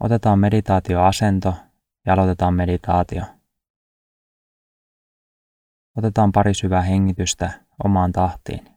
Otetaan 0.00 0.38
meditaatioasento 0.38 1.54
ja 2.06 2.14
aloitetaan 2.14 2.54
meditaatio. 2.54 3.22
Otetaan 5.96 6.32
pari 6.32 6.54
syvää 6.54 6.82
hengitystä 6.82 7.52
omaan 7.84 8.12
tahtiin. 8.12 8.75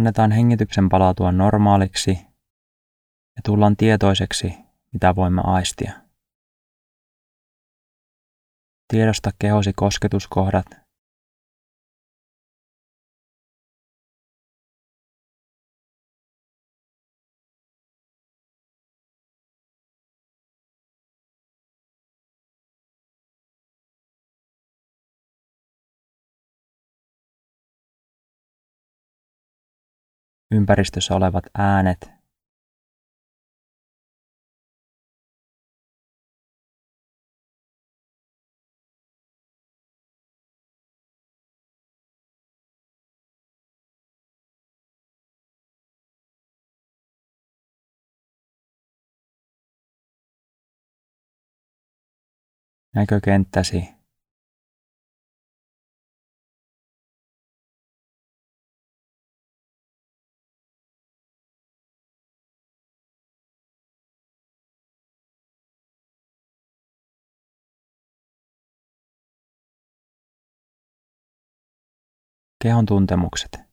Annetaan 0.00 0.32
hengityksen 0.32 0.88
palautua 0.88 1.32
normaaliksi 1.32 2.10
ja 3.36 3.42
tullaan 3.44 3.76
tietoiseksi, 3.76 4.54
mitä 4.92 5.16
voimme 5.16 5.42
aistia. 5.44 5.92
Tiedosta 8.88 9.30
kehosi 9.38 9.72
kosketuskohdat. 9.72 10.79
Ympäristössä 30.50 31.14
olevat 31.14 31.44
äänet. 31.58 32.10
Näkökenttäsi 52.94 53.99
kehon 72.62 72.86
tuntemukset. 72.86 73.69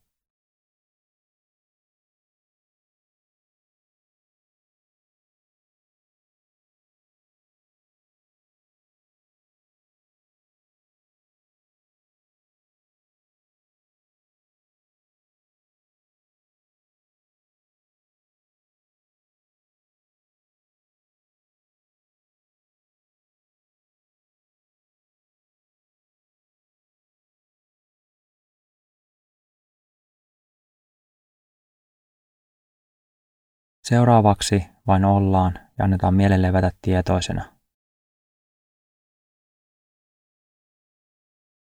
Seuraavaksi 33.90 34.66
vain 34.88 35.06
ollaan 35.06 35.54
ja 35.78 35.86
annetaan 35.86 36.14
mielen 36.14 36.42
levätä 36.42 36.72
tietoisena. 36.82 37.58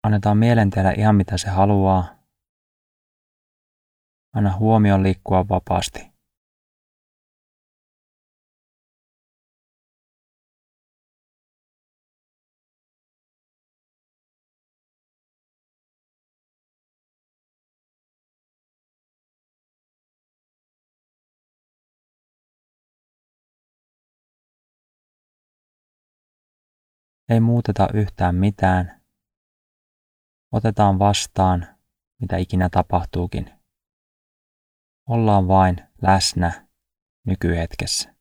Annetaan 0.02 0.38
mielen 0.38 0.70
tehdä 0.70 0.92
ihan 0.92 1.16
mitä 1.16 1.38
se 1.38 1.50
haluaa. 1.50 2.18
Anna 4.34 4.56
huomion 4.56 5.02
liikkua 5.02 5.48
vapaasti. 5.48 6.09
Ei 27.30 27.40
muuteta 27.40 27.88
yhtään 27.94 28.34
mitään. 28.34 29.00
Otetaan 30.52 30.98
vastaan, 30.98 31.66
mitä 32.20 32.36
ikinä 32.36 32.68
tapahtuukin. 32.68 33.50
Ollaan 35.08 35.48
vain 35.48 35.76
läsnä 36.02 36.68
nykyhetkessä. 37.26 38.14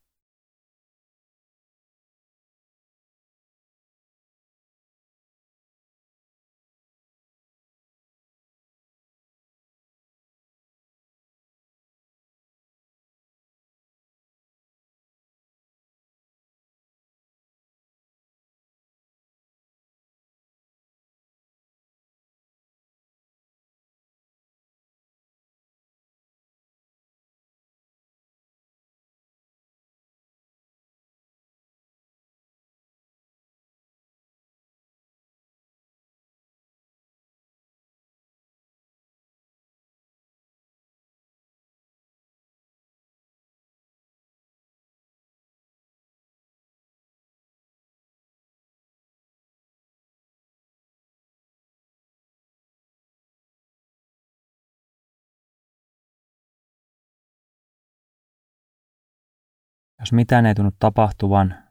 Jos 60.09 60.13
mitään 60.13 60.45
ei 60.45 60.55
tunnu 60.55 60.71
tapahtuvan, 60.79 61.63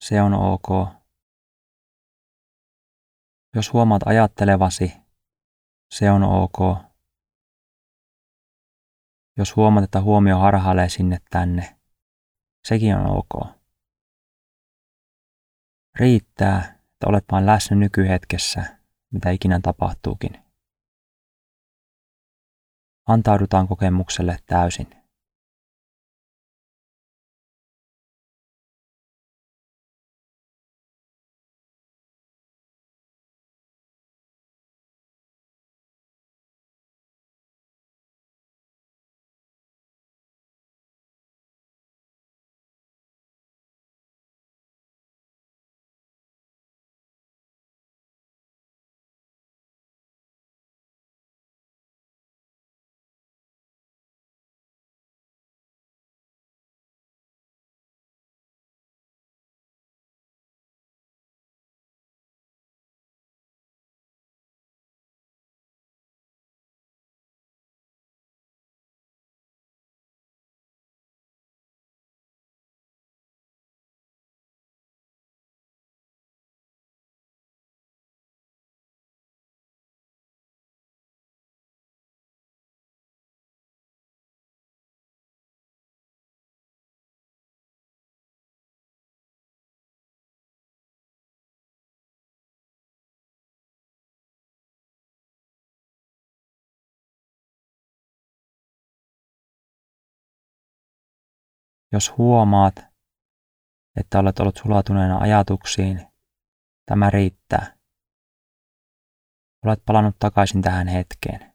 se 0.00 0.22
on 0.22 0.34
ok. 0.34 0.88
Jos 3.56 3.72
huomaat 3.72 4.02
ajattelevasi, 4.06 4.92
se 5.90 6.10
on 6.10 6.22
ok. 6.22 6.78
Jos 9.36 9.56
huomaat, 9.56 9.84
että 9.84 10.00
huomio 10.00 10.38
harhailee 10.38 10.88
sinne 10.88 11.18
tänne, 11.30 11.78
sekin 12.64 12.96
on 12.96 13.06
ok. 13.06 13.56
Riittää, 15.94 16.58
että 16.92 17.06
olet 17.06 17.24
vain 17.32 17.46
läsnä 17.46 17.76
nykyhetkessä, 17.76 18.78
mitä 19.12 19.30
ikinä 19.30 19.60
tapahtuukin. 19.62 20.44
Antaudutaan 23.08 23.68
kokemukselle 23.68 24.36
täysin. 24.46 25.01
Jos 101.92 102.18
huomaat, 102.18 102.74
että 103.96 104.18
olet 104.18 104.38
ollut 104.38 104.56
sulatuneena 104.56 105.18
ajatuksiin, 105.18 106.06
tämä 106.86 107.10
riittää. 107.10 107.76
Olet 109.64 109.82
palannut 109.86 110.16
takaisin 110.18 110.62
tähän 110.62 110.88
hetkeen. 110.88 111.52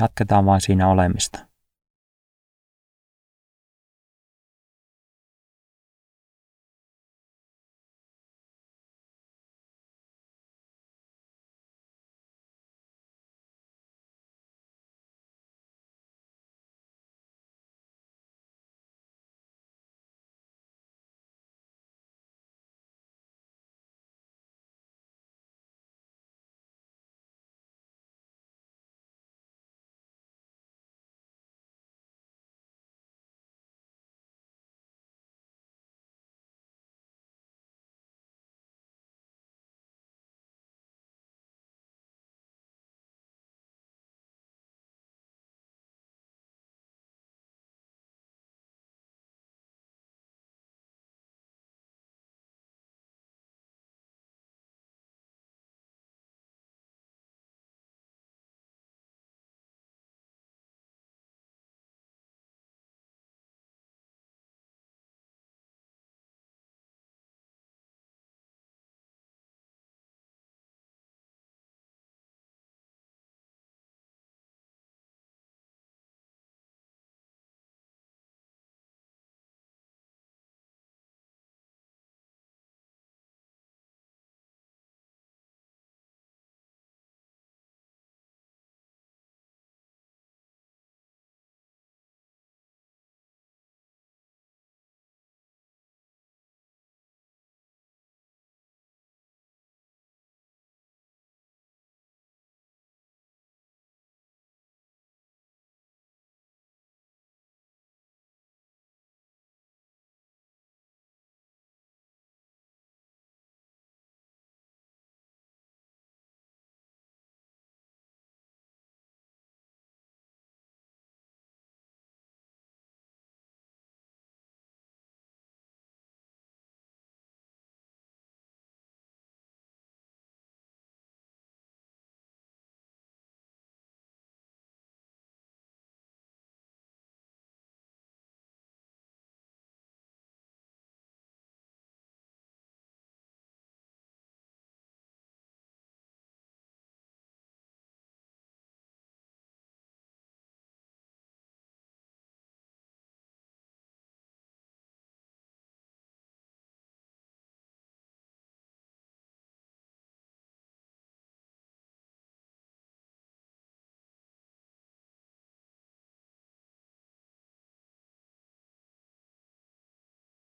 Jatketaan 0.00 0.46
vain 0.46 0.60
siinä 0.60 0.88
olemista. 0.88 1.49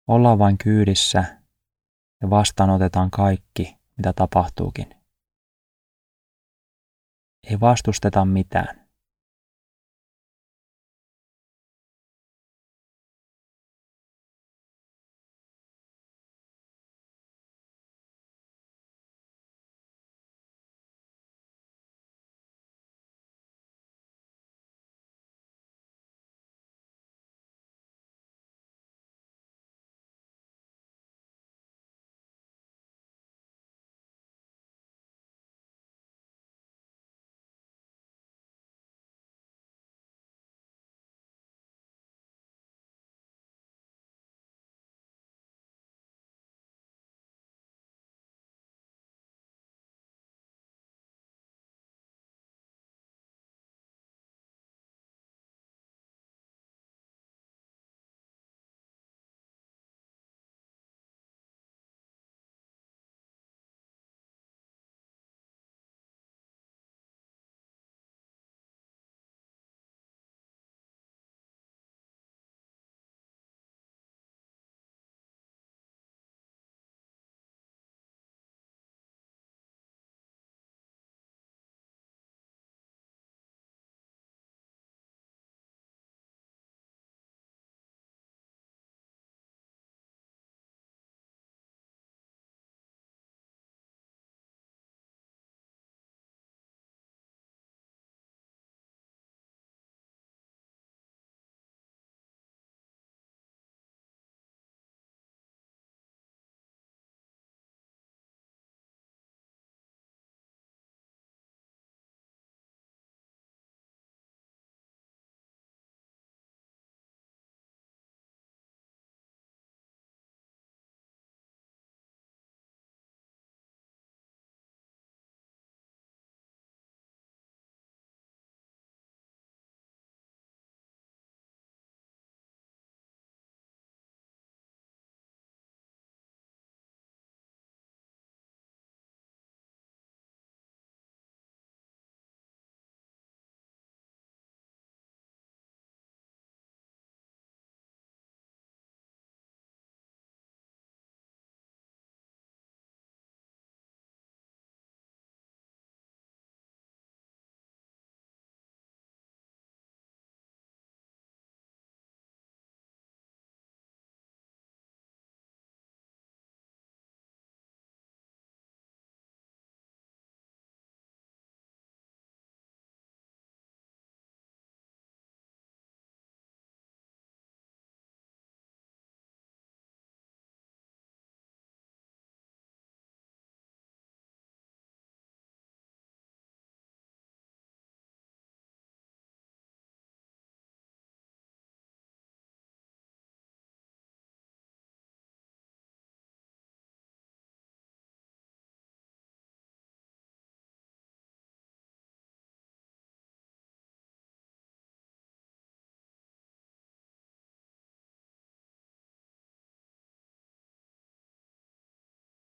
Olla 0.09 0.39
vain 0.39 0.59
kyydissä 0.59 1.25
ja 2.23 2.31
vastaanotetaan 2.31 3.11
kaikki, 3.11 3.77
mitä 3.97 4.13
tapahtuukin. 4.13 4.95
Ei 7.51 7.61
vastusteta 7.61 8.25
mitään. 8.25 8.78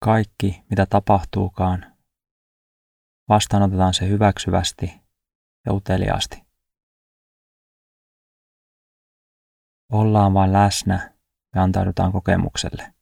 Kaikki, 0.05 0.65
mitä 0.71 0.87
tapahtuukaan, 0.87 1.97
vastaanotetaan 3.29 3.95
se 3.95 4.09
hyväksyvästi 4.09 5.01
ja 5.67 5.73
uteliaasti. 5.73 6.45
Ollaan 9.93 10.35
vain 10.35 10.53
läsnä 10.53 11.15
ja 11.55 11.63
antaudutaan 11.63 12.13
kokemukselle. 12.13 12.94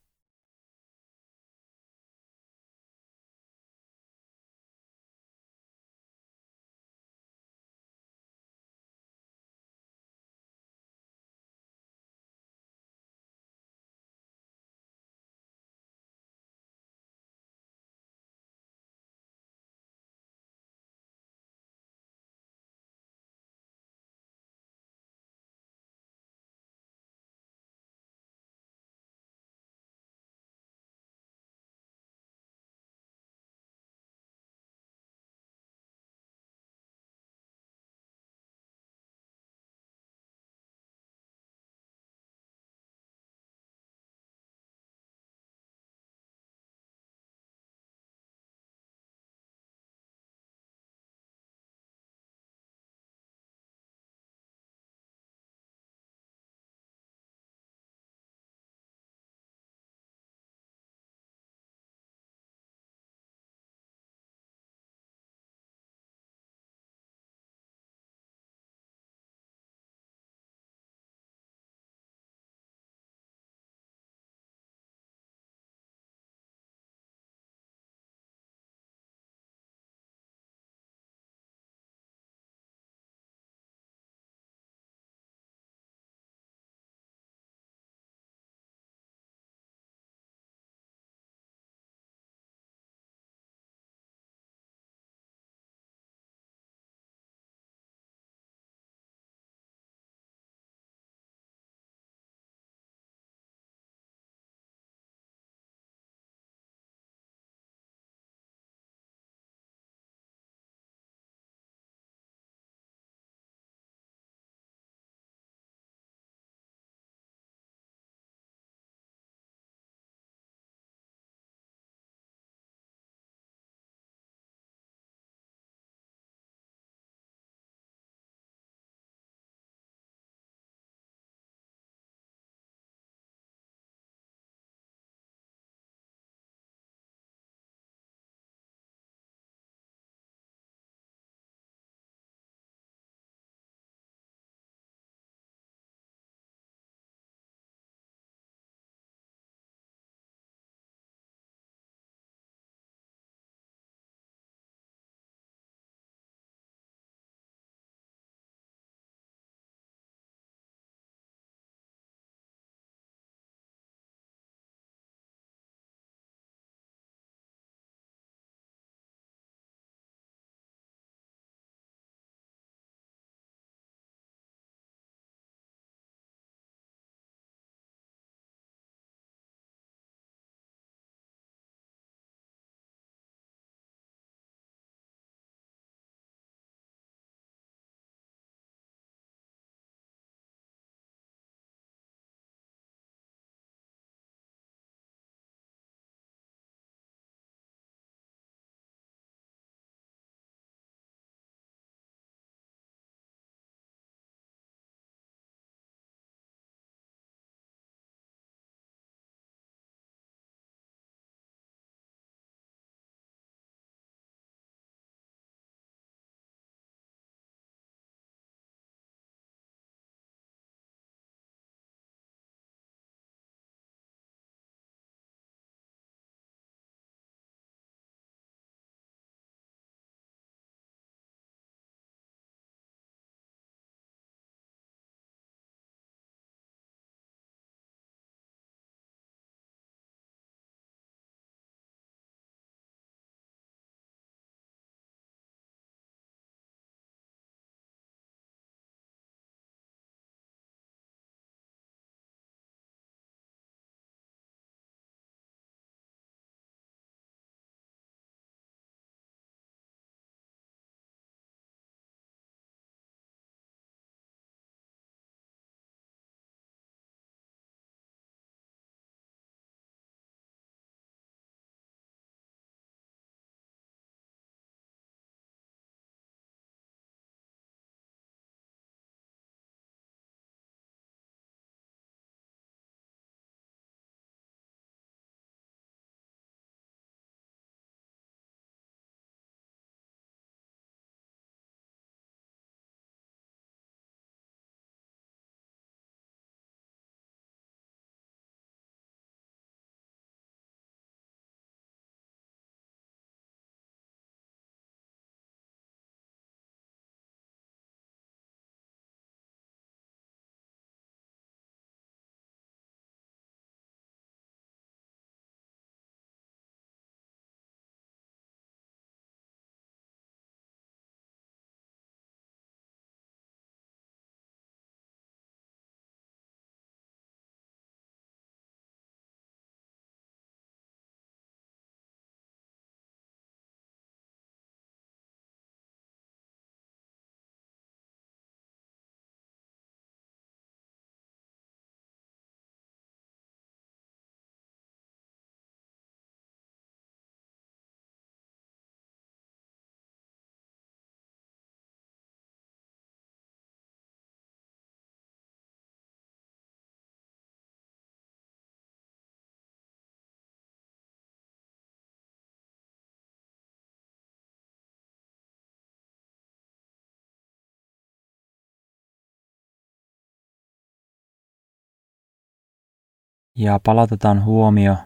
Ja 373.56 373.80
palautetaan 373.84 374.44
huomio, 374.44 374.96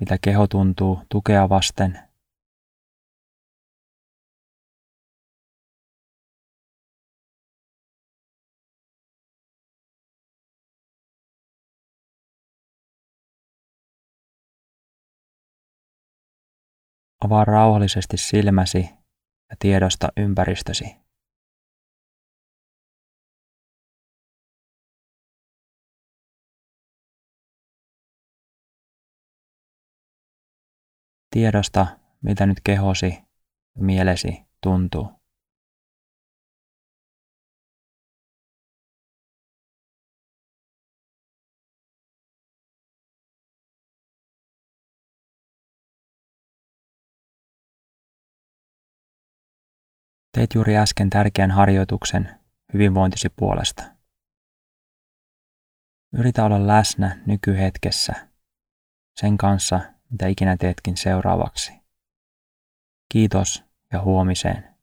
mitä 0.00 0.18
keho 0.22 0.46
tuntuu 0.46 0.98
tukea 1.08 1.48
vasten. 1.48 1.98
Avaa 17.24 17.44
rauhallisesti 17.44 18.16
silmäsi 18.16 18.90
ja 19.50 19.56
tiedosta 19.58 20.08
ympäristösi. 20.16 21.03
Tiedosta, 31.34 31.86
mitä 32.22 32.46
nyt 32.46 32.60
kehosi 32.64 33.06
ja 33.76 33.82
mielesi 33.84 34.46
tuntuu. 34.62 35.08
Teit 50.32 50.54
juuri 50.54 50.76
äsken 50.76 51.10
tärkeän 51.10 51.50
harjoituksen 51.50 52.40
hyvinvointisi 52.72 53.28
puolesta. 53.28 53.82
Yritä 56.12 56.44
olla 56.44 56.66
läsnä 56.66 57.22
nykyhetkessä 57.26 58.28
sen 59.20 59.38
kanssa, 59.38 59.93
mitä 60.14 60.26
ikinä 60.26 60.56
teetkin 60.56 60.96
seuraavaksi. 60.96 61.72
Kiitos 63.08 63.64
ja 63.92 64.02
huomiseen. 64.02 64.73